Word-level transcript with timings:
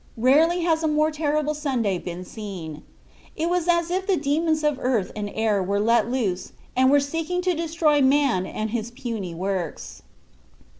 Rarely 0.17 0.61
has 0.63 0.81
a 0.81 0.87
more 0.87 1.11
terrible 1.11 1.53
Sunday 1.53 1.99
been 1.99 2.25
seen. 2.25 2.81
It 3.35 3.51
was 3.51 3.67
as 3.69 3.91
if 3.91 4.07
the 4.07 4.17
demons 4.17 4.63
of 4.63 4.79
earth 4.81 5.11
and 5.15 5.29
air 5.35 5.61
were 5.61 5.79
let 5.79 6.09
loose 6.09 6.53
and 6.75 6.89
were 6.89 6.99
seeking 6.99 7.39
to 7.43 7.53
destroy 7.53 8.01
man 8.01 8.47
and 8.47 8.71
his 8.71 8.89
puny 8.89 9.35
works. 9.35 10.01